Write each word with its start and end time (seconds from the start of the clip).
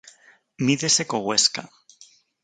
Mídese 0.65 1.03
co 1.09 1.17
Huesca. 1.25 1.63